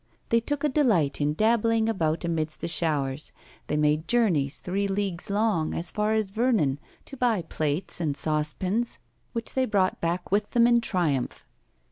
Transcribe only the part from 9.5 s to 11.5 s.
they brought back with them in triumph.